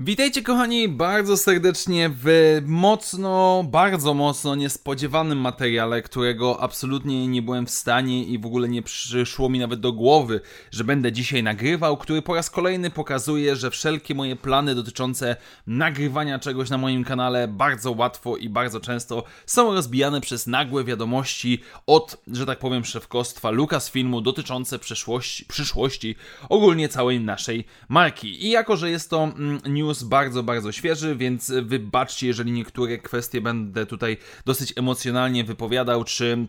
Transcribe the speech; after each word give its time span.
Witajcie 0.00 0.42
kochani 0.42 0.88
bardzo 0.88 1.36
serdecznie 1.36 2.10
w 2.14 2.26
mocno, 2.66 3.64
bardzo 3.70 4.14
mocno 4.14 4.54
niespodziewanym 4.54 5.38
materiale, 5.38 6.02
którego 6.02 6.60
absolutnie 6.60 7.28
nie 7.28 7.42
byłem 7.42 7.66
w 7.66 7.70
stanie 7.70 8.24
i 8.24 8.38
w 8.38 8.46
ogóle 8.46 8.68
nie 8.68 8.82
przyszło 8.82 9.48
mi 9.48 9.58
nawet 9.58 9.80
do 9.80 9.92
głowy, 9.92 10.40
że 10.70 10.84
będę 10.84 11.12
dzisiaj 11.12 11.42
nagrywał, 11.42 11.96
który 11.96 12.22
po 12.22 12.34
raz 12.34 12.50
kolejny 12.50 12.90
pokazuje, 12.90 13.56
że 13.56 13.70
wszelkie 13.70 14.14
moje 14.14 14.36
plany 14.36 14.74
dotyczące 14.74 15.36
nagrywania 15.66 16.38
czegoś 16.38 16.70
na 16.70 16.78
moim 16.78 17.04
kanale 17.04 17.48
bardzo 17.48 17.92
łatwo 17.92 18.36
i 18.36 18.48
bardzo 18.48 18.80
często 18.80 19.24
są 19.46 19.74
rozbijane 19.74 20.20
przez 20.20 20.46
nagłe 20.46 20.84
wiadomości 20.84 21.62
od, 21.86 22.16
że 22.32 22.46
tak 22.46 22.58
powiem, 22.58 22.84
szefkostwa 22.84 23.50
Lucasfilmu 23.50 24.20
dotyczące 24.20 24.78
przyszłości, 24.78 25.44
przyszłości 25.44 26.16
ogólnie 26.48 26.88
całej 26.88 27.20
naszej 27.20 27.64
marki. 27.88 28.46
I 28.46 28.50
jako, 28.50 28.76
że 28.76 28.90
jest 28.90 29.10
to 29.10 29.24
mm, 29.24 29.60
news 29.66 29.85
news 29.86 30.02
bardzo, 30.02 30.42
bardzo 30.42 30.72
świeży, 30.72 31.16
więc 31.16 31.52
wybaczcie, 31.62 32.26
jeżeli 32.26 32.52
niektóre 32.52 32.98
kwestie 32.98 33.40
będę 33.40 33.86
tutaj 33.86 34.16
dosyć 34.44 34.72
emocjonalnie 34.76 35.44
wypowiadał, 35.44 36.04
czy 36.04 36.48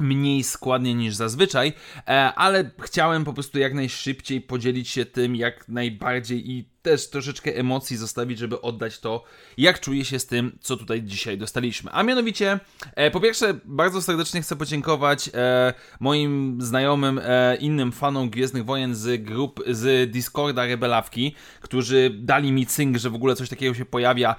mniej 0.00 0.44
składnie 0.44 0.94
niż 0.94 1.14
zazwyczaj, 1.14 1.72
e, 2.08 2.34
ale 2.34 2.70
chciałem 2.80 3.24
po 3.24 3.32
prostu 3.32 3.58
jak 3.58 3.74
najszybciej 3.74 4.40
podzielić 4.40 4.88
się 4.88 5.04
tym 5.04 5.36
jak 5.36 5.68
najbardziej 5.68 6.50
i 6.50 6.72
też 6.82 7.10
troszeczkę 7.10 7.56
emocji 7.56 7.96
zostawić, 7.96 8.38
żeby 8.38 8.60
oddać 8.60 8.98
to, 8.98 9.24
jak 9.58 9.80
czuję 9.80 10.04
się 10.04 10.18
z 10.18 10.26
tym, 10.26 10.58
co 10.60 10.76
tutaj 10.76 11.02
dzisiaj 11.02 11.38
dostaliśmy. 11.38 11.90
A 11.92 12.02
mianowicie, 12.02 12.60
e, 12.94 13.10
po 13.10 13.20
pierwsze, 13.20 13.54
bardzo 13.64 14.02
serdecznie 14.02 14.42
chcę 14.42 14.56
podziękować 14.56 15.30
e, 15.34 15.74
moim 16.00 16.58
znajomym, 16.60 17.20
innym 17.60 17.92
fanom 17.92 18.30
Gwiezdnych 18.30 18.64
Wojen 18.64 18.94
z 18.94 19.22
grup, 19.22 19.60
z 19.66 20.10
Discorda 20.10 20.66
Rebelawki, 20.66 21.34
którzy 21.60 22.10
dali 22.18 22.52
mi 22.52 22.66
cynk, 22.66 22.96
że 22.96 23.10
w 23.10 23.14
ogóle 23.14 23.36
coś 23.36 23.48
takiego 23.48 23.74
się 23.74 23.84
pojawia 23.84 24.36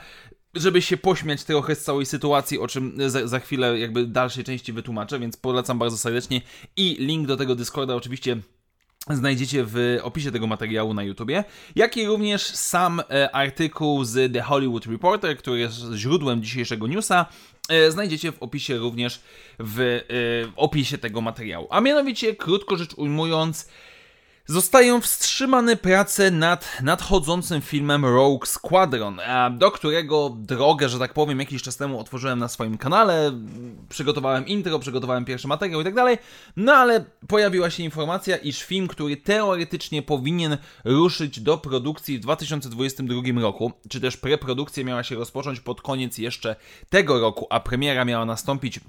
żeby 0.54 0.82
się 0.82 0.98
pośmiać 0.98 1.44
trochę 1.44 1.76
z 1.76 1.84
całej 1.84 2.06
sytuacji, 2.06 2.60
o 2.60 2.68
czym 2.68 2.98
za, 3.08 3.28
za 3.28 3.40
chwilę 3.40 3.80
jakby 3.80 4.08
dalszej 4.08 4.44
części 4.44 4.74
wytłumaczę, 4.74 5.20
więc 5.20 5.38
polecam 5.38 5.80
bardzo 5.80 5.98
serdecznie 5.98 6.42
i 6.76 6.96
link 7.00 7.28
do 7.28 7.38
tego 7.38 7.56
Discorda 7.56 7.96
oczywiście 7.96 8.38
znajdziecie 9.10 9.64
w 9.68 10.00
opisie 10.02 10.32
tego 10.32 10.48
materiału 10.48 10.94
na 10.94 11.04
YouTubie, 11.04 11.44
jak 11.76 11.98
i 11.98 12.06
również 12.06 12.42
sam 12.44 13.00
e, 13.00 13.36
artykuł 13.36 14.04
z 14.04 14.34
The 14.34 14.42
Hollywood 14.42 14.86
Reporter, 14.86 15.38
który 15.38 15.60
jest 15.60 15.76
źródłem 15.96 16.44
dzisiejszego 16.44 16.88
newsa, 16.88 17.26
e, 17.70 17.92
znajdziecie 17.92 18.32
w 18.32 18.44
opisie 18.44 18.78
również 18.78 19.22
w 19.60 19.80
e, 19.80 20.04
opisie 20.56 20.98
tego 20.98 21.22
materiału. 21.22 21.68
A 21.70 21.82
mianowicie, 21.82 22.36
krótko 22.36 22.78
rzecz 22.78 22.94
ujmując, 22.94 23.70
Zostają 24.46 25.02
wstrzymane 25.02 25.76
prace 25.76 26.32
nad 26.32 26.82
nadchodzącym 26.82 27.62
filmem 27.62 28.06
Rogue 28.06 28.46
Squadron, 28.46 29.20
do 29.52 29.72
którego 29.72 30.30
drogę, 30.30 30.90
że 30.90 31.00
tak 31.00 31.14
powiem, 31.14 31.40
jakiś 31.40 31.62
czas 31.62 31.78
temu 31.78 32.00
otworzyłem 32.00 32.40
na 32.40 32.48
swoim 32.48 32.78
kanale, 32.78 33.32
przygotowałem 33.90 34.48
intro, 34.48 34.80
przygotowałem 34.80 35.26
pierwszy 35.26 35.48
materiał 35.48 35.82
i 35.82 35.84
tak 35.84 35.94
dalej, 35.94 36.18
no 36.58 36.74
ale 36.74 37.06
pojawiła 37.28 37.70
się 37.70 37.84
informacja, 37.84 38.38
iż 38.38 38.64
film, 38.64 38.88
który 38.88 39.18
teoretycznie 39.18 40.02
powinien 40.02 40.58
ruszyć 40.86 41.40
do 41.40 41.58
produkcji 41.58 42.18
w 42.18 42.22
2022 42.22 43.42
roku, 43.42 43.72
czy 43.90 44.02
też 44.02 44.18
preprodukcja 44.18 44.84
miała 44.84 45.04
się 45.04 45.16
rozpocząć 45.16 45.60
pod 45.60 45.82
koniec 45.82 46.18
jeszcze 46.18 46.56
tego 46.90 47.20
roku, 47.20 47.48
a 47.50 47.60
premiera 47.60 48.06
miała 48.06 48.26
nastąpić 48.26 48.80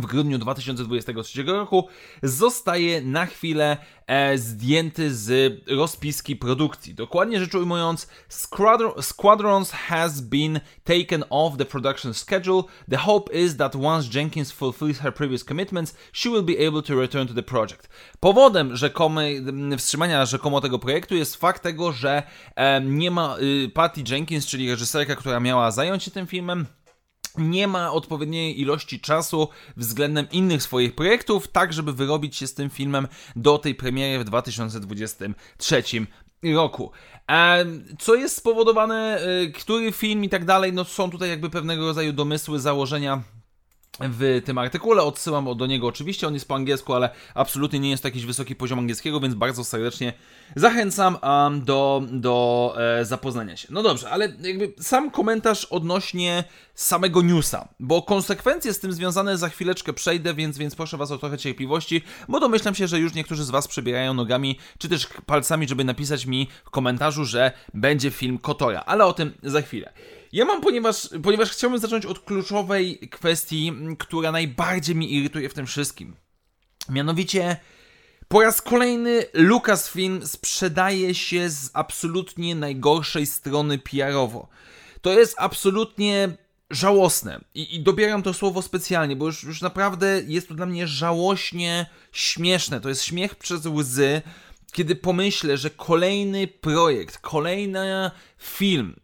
w 0.00 0.06
grudniu 0.06 0.38
2023 0.38 1.42
roku 1.42 1.88
zostaje 2.22 3.02
na 3.02 3.26
chwilę 3.26 3.76
e, 4.06 4.38
zdjęty 4.38 5.14
z 5.14 5.54
rozpiski 5.68 6.36
produkcji. 6.36 6.94
Dokładnie 6.94 7.40
rzecz 7.40 7.54
ujmując, 7.54 8.08
Squadron, 8.28 9.02
Squadrons 9.02 9.70
has 9.70 10.20
been 10.20 10.60
taken 10.84 11.24
off 11.30 11.56
the 11.56 11.64
production 11.64 12.14
schedule. 12.14 12.62
The 12.90 12.96
hope 12.96 13.32
is 13.32 13.56
that 13.56 13.76
once 13.76 14.18
Jenkins 14.18 14.52
fulfills 14.52 14.98
her 14.98 15.14
previous 15.14 15.44
commitments, 15.44 15.96
she 16.12 16.30
will 16.30 16.44
be 16.44 16.68
able 16.68 16.82
to 16.82 17.00
return 17.00 17.28
to 17.28 17.34
the 17.34 17.42
project. 17.42 17.88
Powodem 18.20 18.76
rzekomej, 18.76 19.42
wstrzymania 19.78 20.26
rzekomo 20.26 20.60
tego 20.60 20.78
projektu 20.78 21.16
jest 21.16 21.36
fakt 21.36 21.62
tego, 21.62 21.92
że 21.92 22.22
e, 22.56 22.80
nie 22.80 23.10
ma 23.10 23.36
y, 23.38 23.68
Patty 23.68 24.02
Jenkins, 24.10 24.46
czyli 24.46 24.70
reżyserka, 24.70 25.16
która 25.16 25.40
miała 25.40 25.70
zająć 25.70 26.02
się 26.02 26.10
tym 26.10 26.26
filmem, 26.26 26.66
nie 27.38 27.68
ma 27.68 27.92
odpowiedniej 27.92 28.60
ilości 28.60 29.00
czasu 29.00 29.48
względem 29.76 30.26
innych 30.32 30.62
swoich 30.62 30.94
projektów, 30.94 31.48
tak 31.48 31.72
żeby 31.72 31.92
wyrobić 31.92 32.36
się 32.36 32.46
z 32.46 32.54
tym 32.54 32.70
filmem 32.70 33.08
do 33.36 33.58
tej 33.58 33.74
premiery 33.74 34.18
w 34.18 34.24
2023 34.24 35.82
roku. 36.54 36.90
Co 37.98 38.14
jest 38.14 38.36
spowodowane, 38.36 39.20
y, 39.42 39.52
który 39.52 39.92
film 39.92 40.24
i 40.24 40.28
tak 40.28 40.44
dalej, 40.44 40.72
no 40.72 40.84
są 40.84 41.10
tutaj 41.10 41.28
jakby 41.28 41.50
pewnego 41.50 41.86
rodzaju 41.86 42.12
domysły, 42.12 42.60
założenia 42.60 43.22
w 44.00 44.42
tym 44.44 44.58
artykule. 44.58 45.02
Odsyłam 45.02 45.56
do 45.56 45.66
niego 45.66 45.86
oczywiście, 45.86 46.26
on 46.26 46.34
jest 46.34 46.48
po 46.48 46.54
angielsku, 46.54 46.94
ale 46.94 47.10
absolutnie 47.34 47.80
nie 47.80 47.90
jest 47.90 48.02
to 48.02 48.08
jakiś 48.08 48.26
wysoki 48.26 48.56
poziom 48.56 48.78
angielskiego, 48.78 49.20
więc 49.20 49.34
bardzo 49.34 49.64
serdecznie 49.64 50.12
zachęcam 50.56 51.18
um, 51.22 51.64
do, 51.64 52.02
do 52.10 52.74
e, 52.78 53.04
zapoznania 53.04 53.56
się. 53.56 53.68
No 53.70 53.82
dobrze, 53.82 54.10
ale 54.10 54.32
jakby 54.40 54.72
sam 54.80 55.10
komentarz 55.10 55.64
odnośnie 55.64 56.44
samego 56.74 57.22
newsa, 57.22 57.68
bo 57.80 58.02
konsekwencje 58.02 58.72
z 58.72 58.80
tym 58.80 58.92
związane 58.92 59.38
za 59.38 59.48
chwileczkę 59.48 59.92
przejdę, 59.92 60.34
więc, 60.34 60.58
więc 60.58 60.74
proszę 60.74 60.96
Was 60.96 61.10
o 61.10 61.18
trochę 61.18 61.38
cierpliwości, 61.38 62.02
bo 62.28 62.40
domyślam 62.40 62.74
się, 62.74 62.88
że 62.88 62.98
już 62.98 63.14
niektórzy 63.14 63.44
z 63.44 63.50
Was 63.50 63.68
przebierają 63.68 64.14
nogami, 64.14 64.58
czy 64.78 64.88
też 64.88 65.08
palcami, 65.26 65.68
żeby 65.68 65.84
napisać 65.84 66.26
mi 66.26 66.48
w 66.64 66.70
komentarzu, 66.70 67.24
że 67.24 67.52
będzie 67.74 68.10
film 68.10 68.38
Kotora, 68.38 68.82
ale 68.86 69.06
o 69.06 69.12
tym 69.12 69.32
za 69.42 69.62
chwilę. 69.62 69.92
Ja 70.34 70.44
mam, 70.44 70.60
ponieważ, 70.60 71.08
ponieważ 71.22 71.50
chciałbym 71.50 71.78
zacząć 71.78 72.06
od 72.06 72.20
kluczowej 72.20 72.98
kwestii, 72.98 73.72
która 73.98 74.32
najbardziej 74.32 74.96
mi 74.96 75.14
irytuje 75.14 75.48
w 75.48 75.54
tym 75.54 75.66
wszystkim. 75.66 76.16
Mianowicie, 76.88 77.56
po 78.28 78.42
raz 78.42 78.62
kolejny 78.62 79.26
Lucasfilm 79.34 80.26
sprzedaje 80.26 81.14
się 81.14 81.50
z 81.50 81.70
absolutnie 81.72 82.54
najgorszej 82.54 83.26
strony 83.26 83.78
PR-owo. 83.78 84.48
To 85.00 85.18
jest 85.18 85.34
absolutnie 85.38 86.36
żałosne. 86.70 87.40
I, 87.54 87.76
I, 87.76 87.80
dobieram 87.80 88.22
to 88.22 88.34
słowo 88.34 88.62
specjalnie, 88.62 89.16
bo 89.16 89.26
już, 89.26 89.42
już 89.42 89.62
naprawdę 89.62 90.22
jest 90.26 90.48
to 90.48 90.54
dla 90.54 90.66
mnie 90.66 90.86
żałośnie 90.86 91.86
śmieszne. 92.12 92.80
To 92.80 92.88
jest 92.88 93.04
śmiech 93.04 93.34
przez 93.34 93.66
łzy, 93.66 94.22
kiedy 94.72 94.96
pomyślę, 94.96 95.56
że 95.56 95.70
kolejny 95.70 96.46
projekt, 96.46 97.18
kolejny 97.18 98.10
film, 98.38 98.94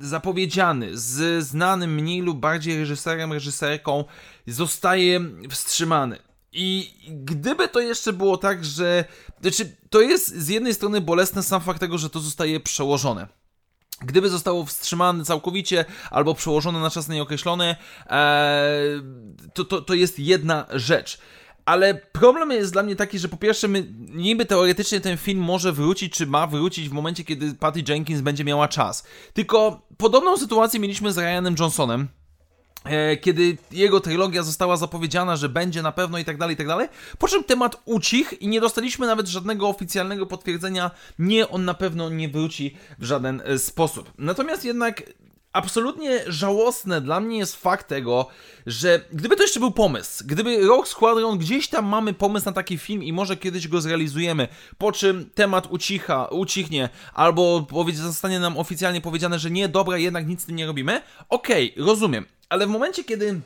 zapowiedziany 0.00 0.98
z 0.98 1.44
znanym 1.44 1.94
mniej 1.94 2.20
lub 2.20 2.38
bardziej 2.38 2.78
reżyserem, 2.78 3.32
reżyserką 3.32 4.04
zostaje 4.46 5.20
wstrzymany. 5.50 6.18
I 6.52 6.94
gdyby 7.08 7.68
to 7.68 7.80
jeszcze 7.80 8.12
było 8.12 8.36
tak, 8.36 8.64
że. 8.64 9.04
Znaczy, 9.40 9.76
to 9.90 10.00
jest 10.00 10.34
z 10.36 10.48
jednej 10.48 10.74
strony 10.74 11.00
bolesne 11.00 11.42
sam 11.42 11.60
fakt 11.60 11.80
tego, 11.80 11.98
że 11.98 12.10
to 12.10 12.20
zostaje 12.20 12.60
przełożone. 12.60 13.28
Gdyby 14.00 14.30
zostało 14.30 14.64
wstrzymane 14.64 15.24
całkowicie 15.24 15.84
albo 16.10 16.34
przełożone 16.34 16.80
na 16.80 16.90
czas 16.90 17.08
nieokreślony, 17.08 17.76
ee, 18.06 18.16
to, 19.54 19.64
to, 19.64 19.82
to 19.82 19.94
jest 19.94 20.18
jedna 20.18 20.66
rzecz. 20.70 21.18
Ale 21.68 21.94
problem 21.94 22.50
jest 22.50 22.72
dla 22.72 22.82
mnie 22.82 22.96
taki, 22.96 23.18
że 23.18 23.28
po 23.28 23.36
pierwsze, 23.36 23.68
my, 23.68 23.86
niby 23.98 24.46
teoretycznie 24.46 25.00
ten 25.00 25.16
film 25.16 25.40
może 25.40 25.72
wrócić, 25.72 26.12
czy 26.12 26.26
ma 26.26 26.46
wrócić 26.46 26.88
w 26.88 26.92
momencie, 26.92 27.24
kiedy 27.24 27.54
Patty 27.54 27.82
Jenkins 27.88 28.20
będzie 28.20 28.44
miała 28.44 28.68
czas. 28.68 29.04
Tylko 29.32 29.82
podobną 29.96 30.36
sytuację 30.36 30.80
mieliśmy 30.80 31.12
z 31.12 31.18
Ryanem 31.18 31.54
Johnsonem, 31.58 32.08
e, 32.84 33.16
kiedy 33.16 33.56
jego 33.70 34.00
trylogia 34.00 34.42
została 34.42 34.76
zapowiedziana, 34.76 35.36
że 35.36 35.48
będzie 35.48 35.82
na 35.82 35.92
pewno 35.92 36.18
i 36.18 36.24
tak 36.24 36.38
dalej, 36.38 36.54
i 36.54 36.56
tak 36.56 36.66
dalej, 36.66 36.88
po 37.18 37.28
czym 37.28 37.44
temat 37.44 37.82
ucichł 37.84 38.34
i 38.40 38.48
nie 38.48 38.60
dostaliśmy 38.60 39.06
nawet 39.06 39.28
żadnego 39.28 39.68
oficjalnego 39.68 40.26
potwierdzenia, 40.26 40.90
nie, 41.18 41.48
on 41.48 41.64
na 41.64 41.74
pewno 41.74 42.10
nie 42.10 42.28
wróci 42.28 42.76
w 42.98 43.04
żaden 43.04 43.42
e, 43.44 43.58
sposób. 43.58 44.12
Natomiast 44.18 44.64
jednak 44.64 45.02
absolutnie 45.52 46.20
żałosne 46.26 47.00
dla 47.00 47.20
mnie 47.20 47.38
jest 47.38 47.56
fakt 47.56 47.88
tego, 47.88 48.26
że 48.66 49.00
gdyby 49.12 49.36
to 49.36 49.42
jeszcze 49.42 49.60
był 49.60 49.70
pomysł, 49.70 50.24
gdyby 50.26 50.66
Rogue 50.66 50.86
Squadron 50.86 51.38
gdzieś 51.38 51.68
tam 51.68 51.86
mamy 51.86 52.14
pomysł 52.14 52.46
na 52.46 52.52
taki 52.52 52.78
film 52.78 53.02
i 53.02 53.12
może 53.12 53.36
kiedyś 53.36 53.68
go 53.68 53.80
zrealizujemy, 53.80 54.48
po 54.78 54.92
czym 54.92 55.30
temat 55.34 55.66
ucicha, 55.70 56.24
ucichnie, 56.26 56.88
albo 57.14 57.66
zostanie 57.94 58.40
nam 58.40 58.58
oficjalnie 58.58 59.00
powiedziane, 59.00 59.38
że 59.38 59.50
nie, 59.50 59.68
dobra, 59.68 59.98
jednak 59.98 60.26
nic 60.26 60.42
z 60.42 60.46
tym 60.46 60.56
nie 60.56 60.66
robimy, 60.66 61.02
okej, 61.28 61.72
okay, 61.72 61.84
rozumiem, 61.84 62.26
ale 62.48 62.66
w 62.66 62.70
momencie, 62.70 63.04
kiedy 63.04 63.40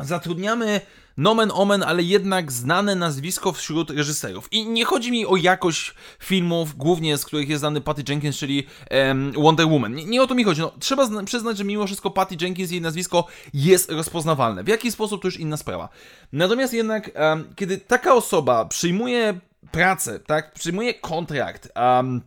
zatrudniamy 0.00 0.80
nomen 1.16 1.50
omen, 1.54 1.82
ale 1.82 2.02
jednak 2.02 2.52
znane 2.52 2.94
nazwisko 2.94 3.52
wśród 3.52 3.90
reżyserów. 3.90 4.52
I 4.52 4.66
nie 4.66 4.84
chodzi 4.84 5.12
mi 5.12 5.26
o 5.26 5.36
jakość 5.36 5.94
filmów, 6.18 6.76
głównie 6.76 7.18
z 7.18 7.24
których 7.24 7.48
jest 7.48 7.60
znany 7.60 7.80
Patty 7.80 8.02
Jenkins, 8.08 8.36
czyli 8.36 8.66
um, 8.90 9.32
Wonder 9.32 9.66
Woman. 9.66 9.94
Nie, 9.94 10.04
nie, 10.04 10.22
o 10.22 10.26
to 10.26 10.34
mi 10.34 10.44
chodzi. 10.44 10.60
No, 10.60 10.72
trzeba 10.80 11.24
przyznać, 11.24 11.58
że 11.58 11.64
mimo 11.64 11.86
wszystko 11.86 12.10
Patty 12.10 12.36
Jenkins, 12.40 12.70
jej 12.70 12.80
nazwisko 12.80 13.26
jest 13.54 13.90
rozpoznawalne. 13.90 14.64
W 14.64 14.68
jaki 14.68 14.92
sposób 14.92 15.22
to 15.22 15.28
już 15.28 15.40
inna 15.40 15.56
sprawa. 15.56 15.88
Natomiast 16.32 16.72
jednak, 16.72 17.10
um, 17.14 17.54
kiedy 17.56 17.78
taka 17.78 18.14
osoba 18.14 18.64
przyjmuje 18.64 19.40
pracę, 19.70 20.20
tak, 20.20 20.54
przyjmuje 20.54 20.94
kontrakt, 20.94 21.68
um, 21.76 22.20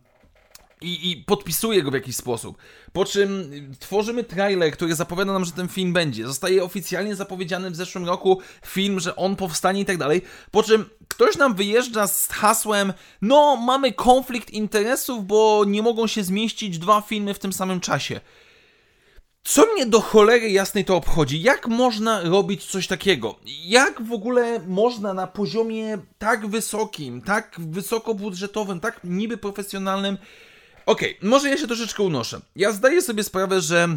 i, 0.82 1.10
i 1.10 1.16
podpisuje 1.16 1.82
go 1.82 1.90
w 1.90 1.94
jakiś 1.94 2.16
sposób. 2.16 2.58
Po 2.92 3.04
czym 3.04 3.52
tworzymy 3.78 4.24
trailer, 4.24 4.72
który 4.72 4.94
zapowiada 4.94 5.32
nam, 5.32 5.44
że 5.44 5.52
ten 5.52 5.68
film 5.68 5.92
będzie. 5.92 6.26
Zostaje 6.26 6.64
oficjalnie 6.64 7.16
zapowiedziany 7.16 7.70
w 7.70 7.76
zeszłym 7.76 8.04
roku 8.04 8.40
film, 8.66 9.00
że 9.00 9.16
on 9.16 9.36
powstanie 9.36 9.80
i 9.80 9.84
tak 9.84 9.98
dalej. 9.98 10.22
Po 10.50 10.62
czym 10.62 10.84
ktoś 11.08 11.36
nam 11.36 11.54
wyjeżdża 11.54 12.06
z 12.06 12.28
hasłem: 12.28 12.92
No, 13.22 13.56
mamy 13.56 13.92
konflikt 13.92 14.50
interesów, 14.50 15.26
bo 15.26 15.64
nie 15.66 15.82
mogą 15.82 16.06
się 16.06 16.24
zmieścić 16.24 16.78
dwa 16.78 17.00
filmy 17.00 17.34
w 17.34 17.38
tym 17.38 17.52
samym 17.52 17.80
czasie. 17.80 18.20
Co 19.44 19.66
mnie 19.66 19.86
do 19.86 20.00
cholery 20.00 20.50
jasnej 20.50 20.84
to 20.84 20.96
obchodzi? 20.96 21.42
Jak 21.42 21.68
można 21.68 22.20
robić 22.20 22.64
coś 22.64 22.86
takiego? 22.86 23.38
Jak 23.64 24.02
w 24.02 24.12
ogóle 24.12 24.60
można 24.66 25.14
na 25.14 25.26
poziomie 25.26 25.98
tak 26.18 26.46
wysokim, 26.46 27.22
tak 27.22 27.56
wysokobudżetowym, 27.58 28.80
tak 28.80 29.00
niby 29.04 29.36
profesjonalnym 29.36 30.18
Okej, 30.88 31.16
okay, 31.18 31.28
może 31.28 31.48
ja 31.48 31.56
się 31.56 31.66
troszeczkę 31.66 32.02
unoszę. 32.02 32.40
Ja 32.56 32.72
zdaję 32.72 33.02
sobie 33.02 33.24
sprawę, 33.24 33.60
że 33.60 33.88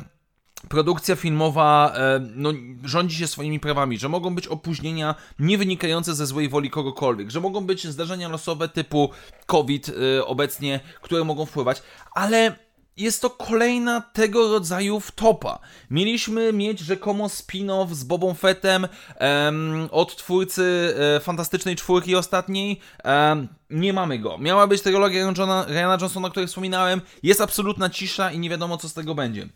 produkcja 0.70 1.16
filmowa 1.16 1.94
e, 1.96 2.20
no, 2.36 2.54
rządzi 2.84 3.16
się 3.16 3.28
swoimi 3.28 3.60
prawami, 3.60 3.98
że 3.98 4.10
mogą 4.10 4.36
być 4.36 4.48
opóźnienia 4.48 5.16
nie 5.40 5.58
wynikające 5.58 6.16
ze 6.16 6.26
złej 6.26 6.50
woli 6.50 6.70
kogokolwiek, 6.70 7.32
że 7.32 7.40
mogą 7.40 7.62
być 7.62 7.88
zdarzenia 7.88 8.30
losowe 8.30 8.70
typu 8.70 9.10
COVID 9.46 9.90
e, 9.90 10.26
obecnie, 10.26 10.80
które 11.02 11.24
mogą 11.24 11.46
wpływać, 11.46 11.82
ale 12.16 12.56
jest 12.98 13.22
to 13.22 13.30
kolejna 13.30 14.02
tego 14.02 14.52
rodzaju 14.52 15.00
wtopa. 15.00 15.60
Mieliśmy 15.90 16.54
mieć 16.54 16.80
rzekomo 16.80 17.28
spin-off 17.28 17.94
z 17.94 18.04
Bobą 18.04 18.34
Fettem 18.34 18.88
um, 19.20 19.90
od 19.92 20.16
twórcy 20.16 20.96
e, 21.18 21.20
Fantastycznej 21.20 21.76
Czwórki 21.76 22.16
ostatniej. 22.16 22.80
Um, 23.04 23.48
nie 23.70 23.94
mamy 23.94 24.20
go. 24.20 24.38
Miała 24.38 24.68
być 24.68 24.82
trylogia 24.82 25.34
Ryana 25.68 25.98
Johnsona, 26.02 26.28
o 26.28 26.32
której 26.32 26.48
wspominałem. 26.48 27.02
Jest 27.24 27.42
absolutna 27.42 27.90
cisza 27.90 28.32
i 28.32 28.40
nie 28.40 28.50
wiadomo, 28.50 28.78
co 28.78 28.90
z 28.90 28.94
tego 28.94 29.16
będzie. 29.16 29.48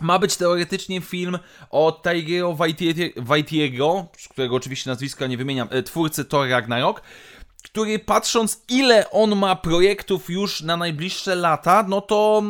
Ma 0.00 0.18
być 0.18 0.36
teoretycznie 0.36 1.00
film 1.00 1.38
o 1.70 1.92
Taigero 1.92 2.56
Waitiego, 3.16 4.06
którego 4.30 4.56
oczywiście 4.56 4.90
nazwiska 4.90 5.26
nie 5.26 5.36
wymieniam, 5.36 5.68
e, 5.70 5.82
twórcy 5.82 6.24
Thor 6.24 6.48
Ragnarok 6.48 7.02
który 7.62 7.98
patrząc 7.98 8.62
ile 8.68 9.10
on 9.10 9.36
ma 9.36 9.56
projektów 9.56 10.30
już 10.30 10.60
na 10.60 10.76
najbliższe 10.76 11.34
lata, 11.34 11.84
no 11.88 12.00
to 12.00 12.42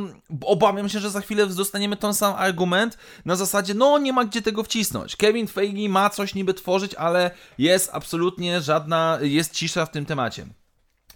obawiam 0.43 0.89
się, 0.89 1.01
że 1.01 1.11
za 1.11 1.21
chwilę 1.21 1.47
dostaniemy 1.47 1.97
ten 1.97 2.15
sam 2.15 2.35
argument 2.37 2.99
na 3.25 3.37
zasadzie, 3.37 3.75
no 3.75 3.99
nie 3.99 4.13
ma 4.13 4.25
gdzie 4.25 4.43
tego 4.43 4.63
wcisnąć. 4.63 5.17
Kevin 5.17 5.47
Feige 5.47 5.89
ma 5.89 6.11
coś 6.11 6.35
niby 6.35 6.55
tworzyć, 6.55 6.95
ale 6.95 7.31
jest 7.59 7.91
absolutnie 7.93 8.61
żadna, 8.61 9.19
jest 9.23 9.53
cisza 9.53 9.87
w 9.87 9.91
tym 9.91 10.07
temacie. 10.07 10.47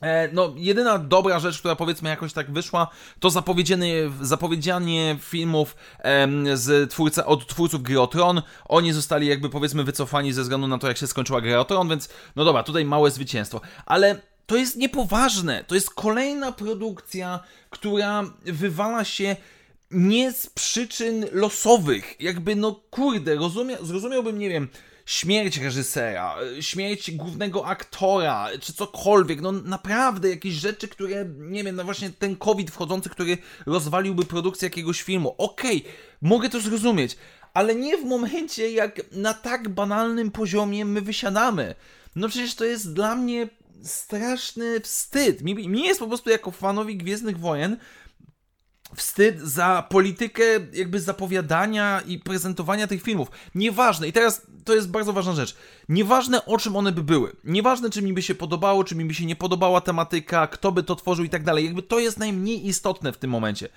E, 0.03 0.29
no, 0.33 0.55
jedyna 0.57 0.99
dobra 0.99 1.41
rzecz, 1.41 1.59
która 1.59 1.77
powiedzmy 1.77 2.09
jakoś 2.09 2.33
tak 2.33 2.53
wyszła, 2.53 2.89
to 3.21 3.31
zapowiedzianie, 3.31 3.95
zapowiedzianie 4.21 5.17
filmów 5.21 5.77
em, 5.99 6.57
z 6.57 6.91
twórca, 6.91 7.27
od 7.27 7.47
twórców 7.47 7.83
Gry 7.83 7.97
Tron. 8.11 8.43
Oni 8.69 8.93
zostali 8.93 9.27
jakby 9.27 9.49
powiedzmy 9.49 9.85
wycofani 9.85 10.33
ze 10.33 10.43
względu 10.43 10.67
na 10.67 10.79
to, 10.79 10.89
jak 10.89 10.97
się 10.97 11.07
skończyła 11.07 11.41
Gra 11.41 11.65
Tron, 11.65 11.89
więc 11.89 12.09
no 12.37 12.45
dobra, 12.45 12.63
tutaj 12.63 12.85
małe 12.85 13.11
zwycięstwo. 13.11 13.61
Ale 13.87 14.21
to 14.47 14.57
jest 14.57 14.77
niepoważne. 14.77 15.65
To 15.65 15.75
jest 15.75 15.91
kolejna 15.91 16.53
produkcja, 16.53 17.41
która 17.71 18.23
wywala 18.45 19.05
się 19.05 19.37
nie 19.91 20.33
z 20.33 20.47
przyczyn 20.47 21.27
losowych. 21.33 22.21
Jakby, 22.21 22.57
no 22.57 22.81
kurde, 22.91 23.35
rozumia, 23.35 23.77
zrozumiałbym, 23.83 24.39
nie 24.39 24.49
wiem, 24.49 24.69
śmierć 25.07 25.57
reżysera, 25.57 26.37
śmierć 26.61 27.11
głównego 27.11 27.67
aktora, 27.67 28.49
czy 28.61 28.73
cokolwiek, 28.73 29.41
no 29.41 29.53
naprawdę 29.53 30.31
jakieś 30.31 30.55
rzeczy, 30.55 30.89
które, 30.89 31.25
nie 31.39 31.65
wiem, 31.65 31.77
no 31.77 31.85
właśnie 31.85 32.11
ten 32.11 32.37
COVID 32.37 32.71
wchodzący, 32.71 33.11
który 33.11 33.39
rozwaliłby 33.67 34.25
produkcję 34.25 34.67
jakiegoś 34.67 35.03
filmu. 35.03 35.35
Okej, 35.39 35.77
okay, 35.77 35.93
mogę 36.23 36.49
to 36.49 36.61
zrozumieć, 36.61 37.17
ale 37.55 37.75
nie 37.75 37.99
w 37.99 38.05
momencie, 38.05 38.71
jak 38.71 39.13
na 39.13 39.35
tak 39.35 39.69
banalnym 39.69 40.31
poziomie 40.31 40.85
my 40.85 41.01
wysiadamy. 41.01 41.75
No 42.17 42.29
przecież 42.29 42.55
to 42.55 42.65
jest 42.65 42.95
dla 42.95 43.17
mnie 43.17 43.49
straszny 43.83 44.81
wstyd. 44.81 45.43
Mi, 45.43 45.69
mi 45.69 45.85
jest 45.85 46.01
po 46.01 46.07
prostu 46.07 46.31
jako 46.31 46.51
fanowi 46.51 46.97
Gwiezdnych 46.97 47.39
Wojen 47.39 47.77
wstyd 48.97 49.41
za 49.41 49.87
politykę 49.89 50.43
jakby 50.73 51.01
zapowiadania 51.01 52.03
i 52.07 52.19
prezentowania 52.19 52.87
tych 52.87 53.03
filmów. 53.03 53.29
Nieważne, 53.55 54.09
i 54.09 54.13
teraz 54.13 54.47
to 54.65 54.75
jest 54.75 54.91
bardzo 54.91 55.13
ważna 55.13 55.33
rzecz. 55.35 55.57
Nieważne 55.89 56.45
o 56.45 56.59
czym 56.59 56.77
one 56.77 56.93
by 56.93 57.03
były. 57.03 57.37
Nieważne 57.45 57.91
czy 57.91 58.03
mi 58.03 58.13
by 58.13 58.23
się 58.23 58.35
podobało, 58.35 58.85
czy 58.85 58.95
mi 58.95 59.05
by 59.05 59.15
się 59.15 59.27
nie 59.27 59.37
podobała 59.37 59.81
tematyka, 59.81 60.47
kto 60.47 60.73
by 60.73 60.83
to 60.83 60.97
tworzył 60.97 61.25
i 61.25 61.29
tak 61.29 61.45
dalej. 61.45 61.65
Jakby 61.65 61.83
to 61.83 61.99
jest 61.99 62.19
najmniej 62.19 62.67
istotne 62.67 63.13
w 63.13 63.19
tym 63.19 63.31
momencie. 63.31 63.69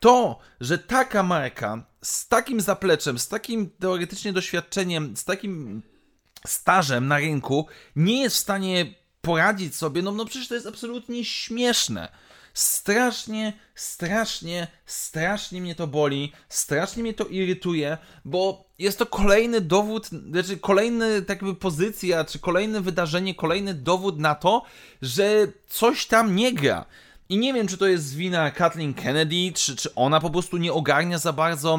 To, 0.00 0.38
że 0.60 0.78
taka 0.78 1.22
marka 1.22 1.84
z 2.02 2.28
takim 2.28 2.60
zapleczem, 2.60 3.18
z 3.18 3.28
takim 3.28 3.70
teoretycznie 3.70 4.32
doświadczeniem, 4.32 5.16
z 5.16 5.24
takim 5.24 5.82
stażem 6.46 7.08
na 7.08 7.18
rynku 7.18 7.66
nie 7.96 8.22
jest 8.22 8.36
w 8.36 8.40
stanie 8.40 8.94
poradzić 9.20 9.76
sobie, 9.76 10.02
no, 10.02 10.12
no 10.12 10.24
przecież 10.24 10.48
to 10.48 10.54
jest 10.54 10.66
absolutnie 10.66 11.24
śmieszne 11.24 12.12
strasznie, 12.54 13.52
strasznie, 13.74 14.66
strasznie 14.86 15.60
mnie 15.60 15.74
to 15.74 15.86
boli, 15.86 16.32
strasznie 16.48 17.02
mnie 17.02 17.14
to 17.14 17.24
irytuje, 17.24 17.98
bo 18.24 18.64
jest 18.78 18.98
to 18.98 19.06
kolejny 19.06 19.60
dowód, 19.60 20.06
znaczy 20.06 20.56
kolejny 20.56 21.22
tak 21.22 21.42
jakby 21.42 21.54
pozycja, 21.54 22.24
czy 22.24 22.38
kolejne 22.38 22.80
wydarzenie, 22.80 23.34
kolejny 23.34 23.74
dowód 23.74 24.18
na 24.18 24.34
to, 24.34 24.62
że 25.02 25.46
coś 25.68 26.06
tam 26.06 26.36
nie 26.36 26.52
gra. 26.52 26.84
I 27.28 27.38
nie 27.38 27.54
wiem, 27.54 27.68
czy 27.68 27.78
to 27.78 27.86
jest 27.86 28.14
wina 28.14 28.50
Kathleen 28.50 28.94
Kennedy, 28.94 29.52
czy, 29.54 29.76
czy 29.76 29.94
ona 29.94 30.20
po 30.20 30.30
prostu 30.30 30.56
nie 30.56 30.72
ogarnia 30.72 31.18
za 31.18 31.32
bardzo 31.32 31.78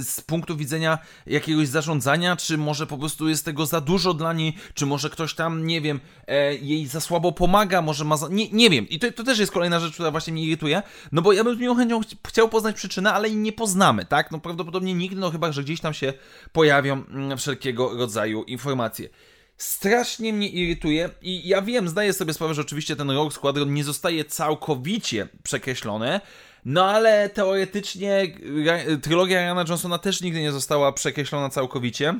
z 0.00 0.20
punktu 0.26 0.56
widzenia 0.56 0.98
jakiegoś 1.26 1.68
zarządzania, 1.68 2.36
czy 2.36 2.58
może 2.58 2.86
po 2.86 2.98
prostu 2.98 3.28
jest 3.28 3.44
tego 3.44 3.66
za 3.66 3.80
dużo 3.80 4.14
dla 4.14 4.32
niej, 4.32 4.56
czy 4.74 4.86
może 4.86 5.10
ktoś 5.10 5.34
tam, 5.34 5.66
nie 5.66 5.80
wiem, 5.80 6.00
e, 6.26 6.54
jej 6.54 6.86
za 6.86 7.00
słabo 7.00 7.32
pomaga, 7.32 7.82
może 7.82 8.04
ma 8.04 8.16
za... 8.16 8.28
Nie, 8.28 8.50
nie 8.50 8.70
wiem. 8.70 8.88
I 8.88 8.98
to, 8.98 9.12
to 9.12 9.24
też 9.24 9.38
jest 9.38 9.52
kolejna 9.52 9.80
rzecz, 9.80 9.94
która 9.94 10.10
właśnie 10.10 10.32
mnie 10.32 10.44
irytuje, 10.44 10.82
no 11.12 11.22
bo 11.22 11.32
ja 11.32 11.44
bym 11.44 11.56
z 11.56 11.58
miłą 11.58 11.76
chęcią 11.76 12.00
chciał 12.26 12.48
poznać 12.48 12.76
przyczynę, 12.76 13.12
ale 13.12 13.30
nie 13.30 13.52
poznamy, 13.52 14.04
tak? 14.04 14.30
No 14.30 14.38
prawdopodobnie 14.38 14.94
nigdy, 14.94 15.20
no 15.20 15.30
chyba, 15.30 15.52
że 15.52 15.64
gdzieś 15.64 15.80
tam 15.80 15.94
się 15.94 16.12
pojawią 16.52 17.04
mm, 17.04 17.38
wszelkiego 17.38 17.96
rodzaju 17.96 18.42
informacje 18.42 19.08
strasznie 19.60 20.32
mnie 20.32 20.48
irytuje 20.48 21.10
i 21.22 21.48
ja 21.48 21.62
wiem, 21.62 21.88
zdaję 21.88 22.12
sobie 22.12 22.32
sprawę, 22.32 22.54
że 22.54 22.60
oczywiście 22.60 22.96
ten 22.96 23.10
Rogue 23.10 23.30
Squadron 23.30 23.74
nie 23.74 23.84
zostaje 23.84 24.24
całkowicie 24.24 25.28
przekreślony, 25.42 26.20
no 26.64 26.84
ale 26.84 27.28
teoretycznie 27.28 28.26
trylogia 29.02 29.40
Ryana 29.40 29.64
Johnsona 29.68 29.98
też 29.98 30.20
nigdy 30.20 30.40
nie 30.40 30.52
została 30.52 30.92
przekreślona 30.92 31.48
całkowicie. 31.48 32.14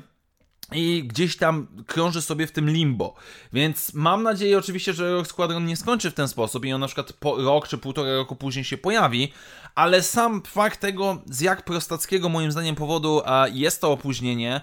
I 0.72 1.04
gdzieś 1.04 1.36
tam 1.36 1.66
krąży 1.86 2.22
sobie 2.22 2.46
w 2.46 2.52
tym 2.52 2.70
limbo. 2.70 3.14
Więc 3.52 3.94
mam 3.94 4.22
nadzieję 4.22 4.58
oczywiście, 4.58 4.92
że 4.92 5.12
Rock 5.12 5.26
Squadron 5.26 5.66
nie 5.66 5.76
skończy 5.76 6.10
w 6.10 6.14
ten 6.14 6.28
sposób 6.28 6.64
i 6.64 6.72
on 6.72 6.80
na 6.80 6.86
przykład 6.86 7.12
rok 7.36 7.68
czy 7.68 7.78
półtora 7.78 8.12
roku 8.12 8.36
później 8.36 8.64
się 8.64 8.78
pojawi, 8.78 9.32
ale 9.74 10.02
sam 10.02 10.42
fakt 10.46 10.80
tego, 10.80 11.22
z 11.26 11.40
jak 11.40 11.64
prostackiego 11.64 12.28
moim 12.28 12.52
zdaniem 12.52 12.74
powodu 12.74 13.22
jest 13.52 13.80
to 13.80 13.92
opóźnienie, 13.92 14.60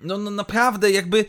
no, 0.00 0.18
no 0.18 0.30
naprawdę 0.30 0.90
jakby 0.90 1.24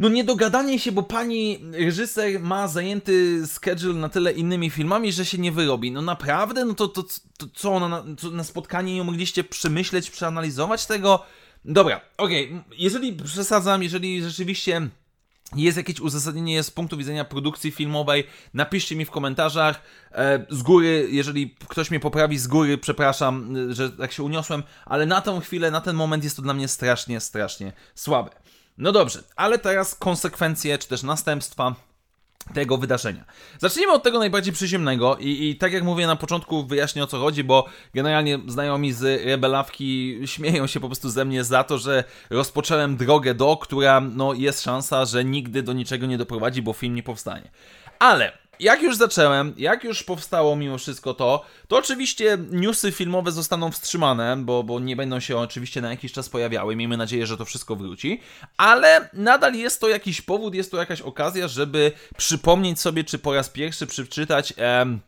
no 0.00 0.08
niedogadanie 0.08 0.78
się, 0.78 0.92
bo 0.92 1.02
pani 1.02 1.58
reżyser 1.72 2.40
ma 2.40 2.68
zajęty 2.68 3.46
schedule 3.46 3.94
na 3.94 4.08
tyle 4.08 4.32
innymi 4.32 4.70
filmami, 4.70 5.12
że 5.12 5.24
się 5.24 5.38
nie 5.38 5.52
wyrobi. 5.52 5.92
No 5.92 6.02
naprawdę? 6.02 6.64
No 6.64 6.74
to, 6.74 6.88
to, 6.88 7.02
to 7.38 7.46
co 7.54 7.88
na, 7.88 8.04
to 8.20 8.30
na 8.30 8.44
spotkanie 8.44 8.94
nie 8.94 9.04
mogliście 9.04 9.44
przemyśleć, 9.44 10.10
przeanalizować 10.10 10.86
tego? 10.86 11.22
Dobra, 11.64 12.00
okej, 12.16 12.46
okay. 12.46 12.62
jeżeli 12.78 13.12
przesadzam, 13.12 13.82
jeżeli 13.82 14.22
rzeczywiście 14.22 14.88
jest 15.56 15.76
jakieś 15.76 16.00
uzasadnienie 16.00 16.62
z 16.62 16.70
punktu 16.70 16.96
widzenia 16.96 17.24
produkcji 17.24 17.70
filmowej, 17.70 18.24
napiszcie 18.54 18.96
mi 18.96 19.04
w 19.04 19.10
komentarzach. 19.10 19.82
E, 20.12 20.46
z 20.50 20.62
góry, 20.62 21.08
jeżeli 21.10 21.56
ktoś 21.68 21.90
mnie 21.90 22.00
poprawi, 22.00 22.38
z 22.38 22.46
góry 22.46 22.78
przepraszam, 22.78 23.56
że 23.74 23.90
tak 23.90 24.12
się 24.12 24.22
uniosłem, 24.22 24.62
ale 24.84 25.06
na 25.06 25.20
tę 25.20 25.40
chwilę, 25.40 25.70
na 25.70 25.80
ten 25.80 25.96
moment 25.96 26.24
jest 26.24 26.36
to 26.36 26.42
dla 26.42 26.54
mnie 26.54 26.68
strasznie, 26.68 27.20
strasznie 27.20 27.72
słabe. 27.94 28.30
No 28.80 28.92
dobrze, 28.92 29.22
ale 29.36 29.58
teraz 29.58 29.94
konsekwencje, 29.94 30.78
czy 30.78 30.88
też 30.88 31.02
następstwa 31.02 31.74
tego 32.54 32.76
wydarzenia. 32.76 33.24
Zacznijmy 33.58 33.92
od 33.92 34.02
tego 34.02 34.18
najbardziej 34.18 34.52
przyziemnego 34.52 35.16
i, 35.16 35.50
i 35.50 35.56
tak 35.56 35.72
jak 35.72 35.82
mówię 35.82 36.06
na 36.06 36.16
początku 36.16 36.66
wyjaśnię 36.66 37.04
o 37.04 37.06
co 37.06 37.18
chodzi, 37.18 37.44
bo 37.44 37.66
generalnie 37.94 38.38
znajomi 38.46 38.92
z 38.92 39.24
Rebelawki 39.26 40.18
śmieją 40.24 40.66
się 40.66 40.80
po 40.80 40.86
prostu 40.86 41.10
ze 41.10 41.24
mnie 41.24 41.44
za 41.44 41.64
to, 41.64 41.78
że 41.78 42.04
rozpocząłem 42.30 42.96
drogę 42.96 43.34
do, 43.34 43.56
która 43.56 44.00
no 44.00 44.34
jest 44.34 44.62
szansa, 44.62 45.04
że 45.04 45.24
nigdy 45.24 45.62
do 45.62 45.72
niczego 45.72 46.06
nie 46.06 46.18
doprowadzi, 46.18 46.62
bo 46.62 46.72
film 46.72 46.94
nie 46.94 47.02
powstanie. 47.02 47.50
Ale 47.98 48.32
jak 48.60 48.82
już 48.82 48.96
zacząłem, 48.96 49.54
jak 49.56 49.84
już 49.84 50.02
powstało 50.02 50.56
mimo 50.56 50.78
wszystko 50.78 51.14
to, 51.14 51.44
to 51.68 51.76
oczywiście 51.76 52.38
newsy 52.50 52.92
filmowe 52.92 53.32
zostaną 53.32 53.70
wstrzymane, 53.70 54.36
bo, 54.36 54.62
bo 54.62 54.80
nie 54.80 54.96
będą 54.96 55.20
się 55.20 55.38
oczywiście 55.38 55.80
na 55.80 55.90
jakiś 55.90 56.12
czas 56.12 56.28
pojawiały. 56.28 56.76
Miejmy 56.76 56.96
nadzieję, 56.96 57.26
że 57.26 57.36
to 57.36 57.44
wszystko 57.44 57.76
wróci, 57.76 58.20
ale 58.56 59.08
nadal 59.12 59.54
jest 59.54 59.80
to 59.80 59.88
jakiś 59.88 60.22
powód, 60.22 60.54
jest 60.54 60.70
to 60.70 60.76
jakaś 60.76 61.00
okazja, 61.00 61.48
żeby 61.48 61.92
przypomnieć 62.16 62.80
sobie, 62.80 63.04
czy 63.04 63.18
po 63.18 63.34
raz 63.34 63.48
pierwszy 63.48 63.86
przeczytać. 63.86 64.54
Em, 64.56 65.00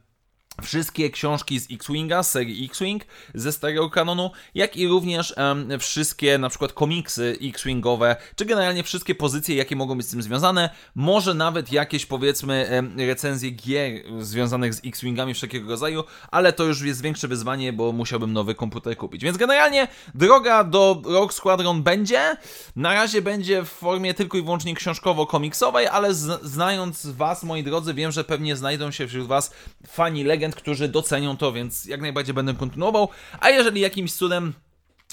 wszystkie 0.63 1.11
książki 1.11 1.61
z 1.61 1.67
X-Winga, 1.73 2.23
z 2.23 2.31
serii 2.31 2.65
X-Wing, 2.65 3.03
ze 3.35 3.53
starego 3.53 3.91
kanonu, 3.91 4.31
jak 4.55 4.77
i 4.77 4.89
również 4.89 5.35
um, 5.37 5.79
wszystkie 5.79 6.39
na 6.39 6.49
przykład 6.49 6.73
komiksy 6.73 7.39
X-Wingowe, 7.43 8.17
czy 8.37 8.45
generalnie 8.45 8.83
wszystkie 8.83 9.15
pozycje, 9.15 9.57
jakie 9.57 9.77
mogą 9.77 9.97
być 9.97 10.07
z 10.07 10.11
tym 10.11 10.23
związane, 10.23 10.71
może 10.95 11.35
nawet 11.35 11.73
jakieś 11.73 12.07
powiedzmy 12.07 12.69
um, 12.73 13.01
recenzje 13.01 13.51
gier 13.51 14.03
związanych 14.19 14.75
z 14.75 14.81
X-Wingami 14.85 15.35
wszelkiego 15.35 15.71
rodzaju, 15.71 16.05
ale 16.31 16.53
to 16.53 16.65
już 16.65 16.83
jest 16.83 17.03
większe 17.03 17.29
wyzwanie, 17.29 17.73
bo 17.73 17.93
musiałbym 17.93 18.33
nowy 18.33 18.55
komputer 18.55 18.97
kupić. 18.97 19.23
Więc 19.23 19.37
generalnie 19.37 19.89
droga 20.15 20.65
do 20.65 21.03
Rogue 21.05 21.33
Squadron 21.33 21.83
będzie, 21.83 22.37
na 22.77 22.95
razie 22.95 23.23
będzie 23.23 23.65
w 23.65 23.69
formie 23.69 24.15
tylko 24.15 24.39
i 24.39 24.43
wyłącznie 24.43 24.75
książkowo-komiksowej, 24.75 25.87
ale 25.87 26.15
znając 26.43 27.07
Was, 27.07 27.43
moi 27.43 27.63
drodzy, 27.63 27.95
wiem, 27.95 28.13
że 28.13 28.25
pewnie 28.25 28.57
znajdą 28.57 28.91
się 28.91 29.09
wśród 29.09 29.27
Was 29.27 29.53
fani 29.87 30.25
legend 30.25 30.42
legend, 30.43 30.55
którzy 30.55 30.89
docenią 30.89 31.37
to, 31.37 31.53
więc 31.53 31.85
jak 31.85 32.01
najbardziej 32.01 32.35
będę 32.35 32.55
kontynuował. 32.55 33.09
A 33.41 33.51
jeżeli 33.51 33.81
jakimś 33.81 34.13
cudem 34.13 34.53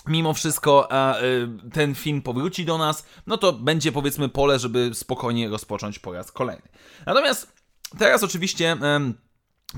mimo 0.08 0.34
wszystko 0.34 0.92
e, 0.92 1.16
ten 1.74 1.96
film 1.96 2.22
powróci 2.22 2.66
do 2.66 2.78
nas, 2.78 3.06
no 3.28 3.38
to 3.38 3.54
będzie 3.54 3.92
powiedzmy 3.92 4.30
pole, 4.30 4.60
żeby 4.60 4.92
spokojnie 4.94 5.50
rozpocząć 5.50 6.00
po 6.00 6.14
raz 6.14 6.32
kolejny. 6.32 6.68
Natomiast 7.06 7.54
teraz 7.98 8.24
oczywiście. 8.24 8.78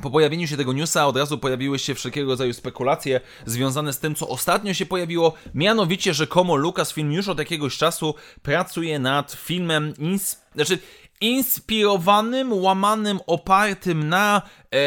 Po 0.02 0.12
pojawieniu 0.12 0.48
się 0.48 0.58
tego 0.58 0.74
newsa 0.74 1.08
od 1.08 1.18
razu 1.18 1.38
pojawiły 1.38 1.80
się 1.80 1.96
wszelkiego 1.96 2.32
rodzaju 2.32 2.54
spekulacje 2.54 3.22
związane 3.46 3.94
z 3.94 4.00
tym, 4.00 4.16
co 4.16 4.28
ostatnio 4.28 4.74
się 4.74 4.86
pojawiło, 4.86 5.34
mianowicie 5.54 6.14
rzekomo 6.14 6.56
Lucasfilm 6.56 7.12
już 7.12 7.28
od 7.28 7.40
jakiegoś 7.40 7.78
czasu 7.78 8.16
pracuje 8.42 9.00
nad 9.00 9.32
filmem, 9.32 9.94
ins 9.98 10.42
znaczy 10.56 10.80
inspirowanym, 11.22 12.54
łamanym, 12.54 13.20
opartym 13.28 14.10
na 14.10 14.42
e, 14.74 14.78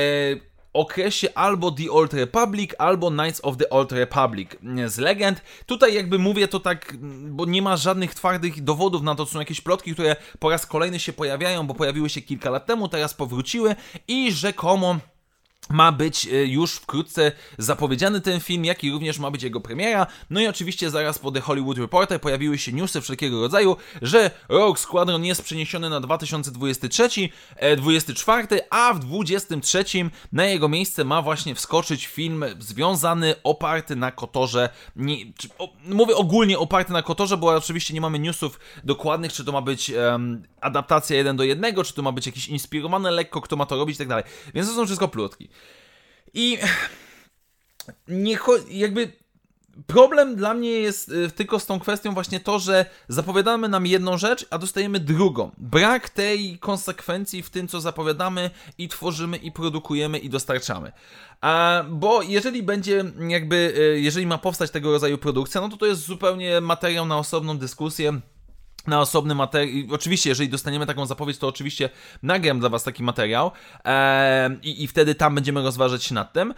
okresie 0.75 1.29
albo 1.35 1.73
The 1.73 1.91
Old 1.91 2.13
Republic, 2.13 2.71
albo 2.79 3.11
Knights 3.11 3.41
of 3.43 3.57
the 3.57 3.71
Old 3.71 3.93
Republic 3.93 4.57
z 4.87 4.99
legend. 4.99 5.43
Tutaj 5.67 5.95
jakby 5.95 6.19
mówię 6.19 6.49
to 6.49 6.61
tak, 6.61 6.97
bo 7.31 7.47
nie 7.47 7.63
ma 7.63 7.77
żadnych 7.77 8.15
twardych 8.15 8.65
dowodów 8.65 9.03
na 9.03 9.15
to, 9.15 9.27
są 9.27 9.39
jakieś 9.39 9.61
plotki, 9.61 9.93
które 9.93 10.17
po 10.39 10.51
raz 10.51 10.67
kolejny 10.67 11.01
się 11.01 11.13
pojawiają, 11.13 11.67
bo 11.67 11.75
pojawiły 11.75 12.09
się 12.09 12.21
kilka 12.23 12.51
lat 12.51 12.67
temu, 12.67 12.89
teraz 12.89 13.15
powróciły 13.15 13.77
i 14.09 14.33
rzekomo 14.33 14.99
ma 15.71 15.93
być 15.93 16.27
e, 16.27 16.47
już 16.47 16.73
wkrótce 16.73 17.33
zapowiedziany 17.59 18.21
ten 18.21 18.41
film, 18.41 18.65
jak 18.65 18.85
i 18.85 18.91
również 18.91 19.19
ma 19.19 19.31
być 19.31 19.43
jego 19.43 19.61
premiera. 19.61 20.07
No 20.31 20.41
i 20.41 20.47
oczywiście 20.47 20.91
zaraz 20.91 21.19
po 21.19 21.33
The 21.33 21.41
Hollywood 21.41 21.79
Reporter 21.79 22.21
pojawiły 22.21 22.59
się 22.59 22.73
newsy 22.73 23.01
wszelkiego 23.01 23.41
rodzaju, 23.41 23.77
że 24.03 24.31
Rogue 24.49 24.77
Squadron 24.77 25.25
jest 25.25 25.43
przeniesiony 25.43 25.91
na 25.91 26.01
2023, 26.01 27.09
24, 27.77 28.47
e, 28.51 28.61
a 28.71 28.95
w 28.95 28.99
23 28.99 29.85
na 30.33 30.45
jego 30.45 30.69
miejsce 30.69 31.05
ma 31.05 31.23
właśnie 31.23 31.55
wskoczyć 31.55 32.07
film 32.07 32.45
związany, 32.59 33.35
oparty 33.45 33.97
na 33.97 34.11
Kotorze. 34.11 34.69
Nie, 34.97 35.17
o, 35.59 35.73
mówię 35.85 36.17
ogólnie 36.17 36.59
oparty 36.59 36.93
na 36.93 37.03
Kotorze, 37.03 37.37
bo 37.37 37.47
oczywiście 37.47 37.95
nie 37.95 38.01
mamy 38.01 38.19
newsów 38.19 38.61
dokładnych, 38.85 39.33
czy 39.33 39.45
to 39.45 39.53
ma 39.53 39.63
być 39.63 39.91
um, 39.91 40.43
adaptacja 40.61 41.17
1 41.17 41.37
do 41.37 41.45
1, 41.45 41.85
czy 41.85 41.95
to 41.95 42.03
ma 42.03 42.13
być 42.13 42.27
jakiś 42.27 42.49
inspirowany 42.49 43.11
lekko, 43.11 43.41
kto 43.41 43.57
ma 43.57 43.67
to 43.67 43.77
robić 43.77 43.97
i 43.97 43.99
tak 43.99 44.09
dalej. 44.09 44.25
Więc 44.55 44.69
to 44.69 44.75
są 44.75 44.87
wszystko 44.87 45.09
plotki. 45.09 45.49
I 46.35 46.59
nie 48.09 48.39
jakby 48.69 49.13
problem 49.87 50.37
dla 50.37 50.55
mnie 50.55 50.71
jest 50.71 51.09
y, 51.09 51.31
tylko 51.31 51.59
z 51.61 51.67
tą 51.67 51.81
kwestią 51.81 52.15
właśnie 52.15 52.41
to, 52.41 52.59
że 52.59 52.87
zapowiadamy 53.09 53.69
nam 53.69 53.87
jedną 53.87 54.19
rzecz, 54.19 54.47
a 54.51 54.59
dostajemy 54.59 55.01
drugą. 55.01 55.51
Brak 55.59 56.09
tej 56.09 56.59
konsekwencji 56.59 57.43
w 57.43 57.51
tym, 57.51 57.69
co 57.69 57.81
zapowiadamy 57.81 58.51
i 58.79 58.89
tworzymy 58.89 59.37
i 59.37 59.53
produkujemy 59.53 60.19
i 60.19 60.31
dostarczamy. 60.31 60.93
A, 61.41 61.85
bo 61.89 62.23
jeżeli 62.23 62.63
będzie 62.63 63.05
jakby, 63.29 63.75
y, 63.79 64.01
jeżeli 64.01 64.27
ma 64.27 64.39
powstać 64.39 64.71
tego 64.71 64.93
rodzaju 64.93 65.19
produkcja, 65.19 65.61
no 65.61 65.69
to 65.69 65.77
to 65.77 65.87
jest 65.87 66.01
zupełnie 66.01 66.61
materiał 66.61 67.07
na 67.07 67.19
osobną 67.19 67.59
dyskusję 67.59 68.21
na 68.87 69.01
osobny 69.01 69.35
materiał. 69.35 69.95
Oczywiście, 69.95 70.31
jeżeli 70.31 70.49
dostaniemy 70.49 70.87
taką 70.87 71.07
zapowiedź, 71.07 71.39
to 71.39 71.49
oczywiście 71.49 71.91
nagram 72.23 72.61
dla 72.61 72.69
Was 72.69 72.85
taki 72.85 73.03
materiał 73.03 73.51
i, 74.63 74.83
i 74.83 74.87
wtedy 74.87 75.15
tam 75.15 75.35
będziemy 75.35 75.63
rozważać 75.63 76.11
nad 76.11 76.33
tym. 76.33 76.55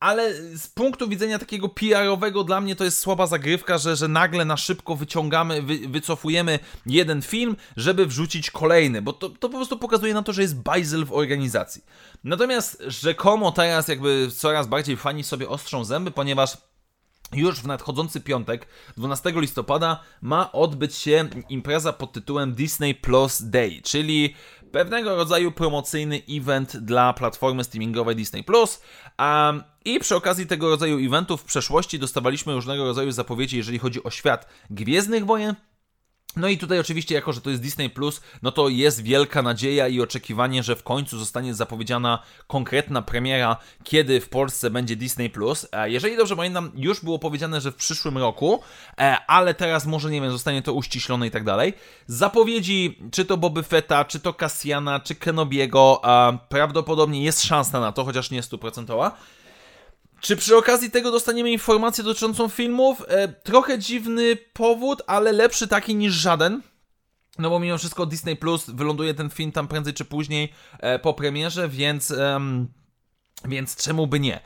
Ale 0.00 0.34
z 0.34 0.68
punktu 0.68 1.08
widzenia 1.08 1.38
takiego 1.38 1.68
PR-owego 1.68 2.44
dla 2.44 2.60
mnie 2.60 2.76
to 2.76 2.84
jest 2.84 2.98
słaba 2.98 3.26
zagrywka, 3.26 3.78
że, 3.78 3.96
że 3.96 4.08
nagle 4.08 4.44
na 4.44 4.56
szybko 4.56 4.96
wyciągamy, 4.96 5.62
wy, 5.62 5.78
wycofujemy 5.88 6.58
jeden 6.86 7.22
film, 7.22 7.56
żeby 7.76 8.06
wrzucić 8.06 8.50
kolejny, 8.50 9.02
bo 9.02 9.12
to, 9.12 9.28
to 9.28 9.48
po 9.48 9.56
prostu 9.56 9.78
pokazuje 9.78 10.14
na 10.14 10.22
to, 10.22 10.32
że 10.32 10.42
jest 10.42 10.60
bajzel 10.60 11.04
w 11.04 11.12
organizacji. 11.12 11.84
Natomiast 12.24 12.82
rzekomo 12.86 13.52
teraz 13.52 13.88
jakby 13.88 14.30
coraz 14.36 14.66
bardziej 14.66 14.96
fani 14.96 15.24
sobie 15.24 15.48
ostrzą 15.48 15.84
zęby, 15.84 16.10
ponieważ 16.10 16.56
już 17.34 17.60
w 17.60 17.66
nadchodzący 17.66 18.20
piątek, 18.20 18.66
12 18.96 19.32
listopada, 19.36 20.00
ma 20.22 20.52
odbyć 20.52 20.94
się 20.94 21.28
impreza 21.48 21.92
pod 21.92 22.12
tytułem 22.12 22.54
Disney 22.54 22.94
Plus 22.94 23.42
Day, 23.42 23.80
czyli 23.82 24.34
pewnego 24.72 25.16
rodzaju 25.16 25.52
promocyjny 25.52 26.22
event 26.30 26.76
dla 26.76 27.12
platformy 27.12 27.64
streamingowej 27.64 28.16
Disney 28.16 28.44
Plus. 28.44 28.82
Um, 29.18 29.62
I 29.84 29.98
przy 29.98 30.16
okazji 30.16 30.46
tego 30.46 30.68
rodzaju 30.68 31.06
eventów 31.06 31.40
w 31.40 31.44
przeszłości 31.44 31.98
dostawaliśmy 31.98 32.54
różnego 32.54 32.84
rodzaju 32.84 33.12
zapowiedzi, 33.12 33.56
jeżeli 33.56 33.78
chodzi 33.78 34.02
o 34.02 34.10
świat 34.10 34.48
Gwiezdnych 34.70 35.26
Wojen, 35.26 35.54
no 36.36 36.48
i 36.48 36.58
tutaj 36.58 36.78
oczywiście, 36.78 37.14
jako 37.14 37.32
że 37.32 37.40
to 37.40 37.50
jest 37.50 37.62
Disney 37.62 37.90
Plus, 37.90 38.20
no 38.42 38.52
to 38.52 38.68
jest 38.68 39.02
wielka 39.02 39.42
nadzieja 39.42 39.88
i 39.88 40.00
oczekiwanie, 40.00 40.62
że 40.62 40.76
w 40.76 40.82
końcu 40.82 41.18
zostanie 41.18 41.54
zapowiedziana 41.54 42.22
konkretna 42.46 43.02
premiera, 43.02 43.56
kiedy 43.84 44.20
w 44.20 44.28
Polsce 44.28 44.70
będzie 44.70 44.96
Disney 44.96 45.30
Plus. 45.30 45.66
E, 45.72 45.90
jeżeli 45.90 46.16
dobrze 46.16 46.36
pamiętam, 46.36 46.70
już 46.74 47.00
było 47.00 47.18
powiedziane, 47.18 47.60
że 47.60 47.72
w 47.72 47.74
przyszłym 47.74 48.18
roku, 48.18 48.60
e, 48.98 49.16
ale 49.26 49.54
teraz 49.54 49.86
może, 49.86 50.10
nie 50.10 50.20
wiem, 50.20 50.32
zostanie 50.32 50.62
to 50.62 50.72
uściślone 50.72 51.26
i 51.26 51.30
tak 51.30 51.44
dalej. 51.44 51.72
Zapowiedzi, 52.06 52.98
czy 53.12 53.24
to 53.24 53.36
Boby 53.36 53.62
Fetta, 53.62 54.04
czy 54.04 54.20
to 54.20 54.34
Cassiana, 54.34 55.00
czy 55.00 55.14
Kenobiego, 55.14 56.02
prawdopodobnie 56.48 57.24
jest 57.24 57.42
szansa 57.42 57.80
na 57.80 57.92
to, 57.92 58.04
chociaż 58.04 58.30
nie 58.30 58.42
stuprocentowa. 58.42 59.16
Czy 60.22 60.36
przy 60.36 60.56
okazji 60.56 60.90
tego 60.90 61.10
dostaniemy 61.10 61.50
informację 61.50 62.04
dotyczącą 62.04 62.48
filmów? 62.48 63.02
E, 63.08 63.28
trochę 63.28 63.78
dziwny 63.78 64.36
powód, 64.52 65.02
ale 65.06 65.32
lepszy 65.32 65.68
taki 65.68 65.94
niż 65.94 66.14
żaden. 66.14 66.62
No 67.38 67.50
bo 67.50 67.58
mimo 67.58 67.78
wszystko 67.78 68.06
Disney 68.06 68.36
Plus 68.36 68.70
wyląduje 68.70 69.14
ten 69.14 69.30
film 69.30 69.52
tam 69.52 69.68
prędzej 69.68 69.94
czy 69.94 70.04
później 70.04 70.52
e, 70.78 70.98
po 70.98 71.14
premierze, 71.14 71.68
więc, 71.68 72.14
więc 73.44 73.76
czemu 73.76 74.06
by 74.06 74.20
nie? 74.20 74.40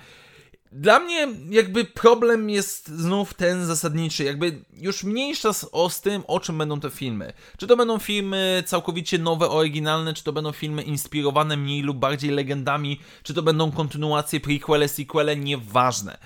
Dla 0.73 1.01
mnie 1.01 1.29
jakby 1.51 1.85
problem 1.85 2.51
jest 2.51 2.89
znów 2.89 3.35
ten 3.35 3.67
zasadniczy, 3.67 4.25
jakby 4.25 4.65
już 4.73 5.05
mniejsza 5.05 5.51
o 5.73 5.91
z 5.91 6.01
tym, 6.01 6.23
o 6.27 6.41
czym 6.41 6.59
będą 6.59 6.81
te 6.81 6.91
filmy. 6.91 7.33
Czy 7.59 7.67
to 7.67 7.77
będą 7.77 7.99
filmy 7.99 8.63
całkowicie 8.67 9.19
nowe, 9.19 9.49
oryginalne, 9.49 10.15
czy 10.15 10.25
to 10.25 10.33
będą 10.33 10.53
filmy 10.53 10.83
inspirowane 10.83 11.57
mniej 11.57 11.83
lub 11.83 11.97
bardziej 11.99 12.31
legendami, 12.31 13.01
czy 13.23 13.35
to 13.35 13.43
będą 13.43 13.73
kontynuacje, 13.73 14.41
prequele, 14.41 14.89
sequele, 14.89 15.37
nieważne. 15.37 16.19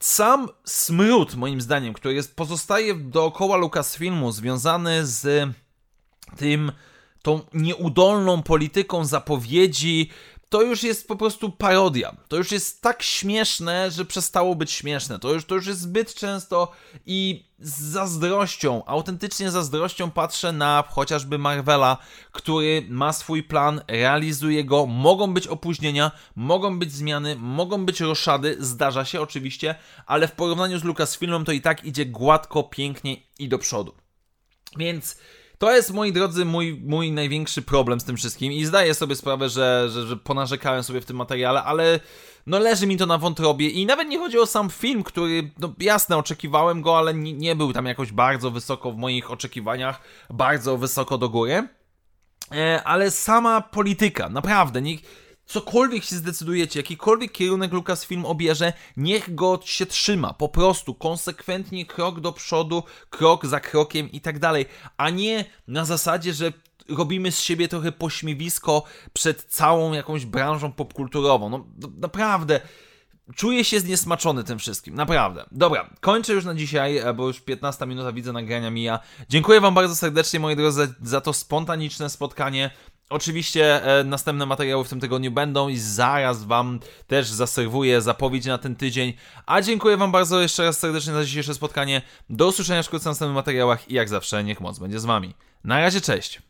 Sam 0.00 0.48
smród, 0.64 1.34
moim 1.34 1.60
zdaniem, 1.60 1.94
który 1.94 2.14
jest, 2.14 2.36
pozostaje 2.36 2.94
dookoła 2.94 3.56
Lucasfilmu, 3.56 4.32
związany 4.32 5.06
z 5.06 5.48
tym, 6.36 6.72
tą 7.22 7.40
nieudolną 7.54 8.42
polityką 8.42 9.04
zapowiedzi, 9.04 10.10
to 10.48 10.62
już 10.62 10.82
jest 10.82 11.08
po 11.08 11.16
prostu 11.16 11.50
parodia. 11.50 12.16
To 12.28 12.36
już 12.36 12.52
jest 12.52 12.82
tak 12.82 13.02
śmieszne, 13.02 13.90
że 13.90 14.04
przestało 14.04 14.54
być 14.54 14.72
śmieszne. 14.72 15.18
To 15.18 15.32
już, 15.32 15.44
to 15.44 15.54
już 15.54 15.66
jest 15.66 15.80
zbyt 15.80 16.14
często 16.14 16.72
i 17.06 17.46
z 17.58 17.82
zazdrością, 17.82 18.84
autentycznie 18.84 19.50
zazdrością 19.50 20.10
patrzę 20.10 20.52
na 20.52 20.84
chociażby 20.88 21.38
Marvela, 21.38 21.98
który 22.32 22.86
ma 22.88 23.12
swój 23.12 23.42
plan, 23.42 23.80
realizuje 23.88 24.64
go, 24.64 24.86
mogą 24.86 25.34
być 25.34 25.46
opóźnienia, 25.46 26.10
mogą 26.36 26.78
być 26.78 26.92
zmiany, 26.92 27.36
mogą 27.36 27.86
być 27.86 28.00
roszady, 28.00 28.56
zdarza 28.60 29.04
się 29.04 29.20
oczywiście, 29.20 29.74
ale 30.06 30.28
w 30.28 30.32
porównaniu 30.32 30.78
z 30.78 30.84
Lucasfilmem 30.84 31.44
to 31.44 31.52
i 31.52 31.60
tak 31.60 31.84
idzie 31.84 32.06
gładko, 32.06 32.62
pięknie 32.62 33.16
i 33.38 33.48
do 33.48 33.58
przodu. 33.58 33.94
Więc 34.76 35.16
To 35.58 35.74
jest, 35.74 35.92
moi 35.92 36.12
drodzy, 36.12 36.44
mój, 36.44 36.80
mój 36.84 37.12
największy 37.12 37.62
problem 37.62 38.00
z 38.00 38.04
tym 38.04 38.16
wszystkim 38.16 38.52
i 38.52 38.64
zdaję 38.64 38.94
sobie 38.94 39.16
sprawę, 39.16 39.48
że, 39.48 39.88
że, 39.90 40.06
że 40.06 40.16
ponarzekałem 40.16 40.82
sobie 40.82 41.00
w 41.00 41.04
tym 41.04 41.16
materiale, 41.16 41.62
ale 41.62 42.00
no 42.46 42.58
leży 42.58 42.86
mi 42.86 42.96
to 42.96 43.06
na 43.06 43.18
wątrobie 43.18 43.68
i 43.68 43.86
nawet 43.86 44.08
nie 44.08 44.18
chodzi 44.18 44.38
o 44.38 44.46
sam 44.46 44.70
film, 44.70 45.02
który, 45.02 45.50
no 45.58 45.74
jasne, 45.80 46.16
oczekiwałem 46.16 46.82
go, 46.82 46.98
ale 46.98 47.14
nie, 47.14 47.32
nie 47.32 47.56
był 47.56 47.72
tam 47.72 47.86
jakoś 47.86 48.12
bardzo 48.12 48.50
wysoko 48.50 48.92
w 48.92 48.96
moich 48.96 49.30
oczekiwaniach, 49.30 50.00
bardzo 50.30 50.76
wysoko 50.76 51.18
do 51.18 51.28
góry. 51.28 51.68
E, 52.52 52.82
ale 52.84 53.10
sama 53.10 53.60
polityka, 53.60 54.28
naprawdę, 54.28 54.82
niech 54.82 55.25
cokolwiek 55.46 56.04
się 56.04 56.16
zdecydujecie, 56.16 56.80
jakikolwiek 56.80 57.32
kierunek 57.32 57.72
Lucasfilm 57.72 58.24
obierze, 58.24 58.72
niech 58.96 59.34
go 59.34 59.60
się 59.64 59.86
trzyma, 59.86 60.32
po 60.32 60.48
prostu, 60.48 60.94
konsekwentnie, 60.94 61.86
krok 61.86 62.20
do 62.20 62.32
przodu, 62.32 62.82
krok 63.10 63.46
za 63.46 63.60
krokiem 63.60 64.12
i 64.12 64.20
tak 64.20 64.38
dalej, 64.38 64.66
a 64.96 65.10
nie 65.10 65.44
na 65.68 65.84
zasadzie, 65.84 66.32
że 66.32 66.52
robimy 66.88 67.32
z 67.32 67.40
siebie 67.40 67.68
trochę 67.68 67.92
pośmiewisko 67.92 68.82
przed 69.12 69.44
całą 69.44 69.92
jakąś 69.92 70.26
branżą 70.26 70.72
popkulturową. 70.72 71.50
No 71.50 71.66
naprawdę, 72.00 72.60
Czuję 73.34 73.64
się 73.64 73.80
zniesmaczony 73.80 74.44
tym 74.44 74.58
wszystkim, 74.58 74.94
naprawdę. 74.94 75.44
Dobra, 75.52 75.90
kończę 76.00 76.32
już 76.32 76.44
na 76.44 76.54
dzisiaj, 76.54 76.98
e, 76.98 77.14
bo 77.14 77.26
już 77.26 77.40
15 77.40 77.86
minuta 77.86 78.12
widzę 78.12 78.32
nagrania 78.32 78.70
mija. 78.70 78.98
Dziękuję 79.28 79.60
Wam 79.60 79.74
bardzo 79.74 79.96
serdecznie, 79.96 80.40
moi 80.40 80.56
drodzy, 80.56 80.86
za, 80.86 80.92
za 81.02 81.20
to 81.20 81.32
spontaniczne 81.32 82.10
spotkanie. 82.10 82.70
Oczywiście 83.10 83.84
e, 83.84 84.04
następne 84.04 84.46
materiały 84.46 84.84
w 84.84 84.88
tym 84.88 85.00
tygodniu 85.00 85.30
będą 85.30 85.68
i 85.68 85.78
zaraz 85.78 86.44
Wam 86.44 86.80
też 87.06 87.26
zaserwuję 87.28 88.00
zapowiedź 88.00 88.46
na 88.46 88.58
ten 88.58 88.76
tydzień. 88.76 89.12
A 89.46 89.62
dziękuję 89.62 89.96
Wam 89.96 90.12
bardzo 90.12 90.40
jeszcze 90.40 90.64
raz 90.64 90.78
serdecznie 90.78 91.12
za 91.12 91.24
dzisiejsze 91.24 91.54
spotkanie. 91.54 92.02
Do 92.30 92.46
usłyszenia 92.46 92.82
wkrótce 92.82 93.04
w 93.04 93.10
następnych 93.10 93.34
materiałach 93.34 93.90
i 93.90 93.94
jak 93.94 94.08
zawsze 94.08 94.44
niech 94.44 94.60
moc 94.60 94.78
będzie 94.78 95.00
z 95.00 95.04
Wami. 95.04 95.34
Na 95.64 95.80
razie, 95.80 96.00
cześć! 96.00 96.42